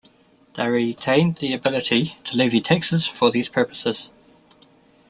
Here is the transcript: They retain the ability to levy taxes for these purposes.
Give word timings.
They 0.55 0.67
retain 0.67 1.33
the 1.33 1.53
ability 1.53 2.17
to 2.23 2.35
levy 2.35 2.59
taxes 2.59 3.05
for 3.05 3.29
these 3.29 3.49
purposes. 3.49 4.09